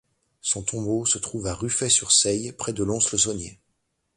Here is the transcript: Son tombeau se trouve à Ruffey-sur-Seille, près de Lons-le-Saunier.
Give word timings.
Son 0.41 0.63
tombeau 0.63 1.05
se 1.05 1.19
trouve 1.19 1.45
à 1.45 1.53
Ruffey-sur-Seille, 1.53 2.53
près 2.53 2.73
de 2.73 2.83
Lons-le-Saunier. 2.83 3.59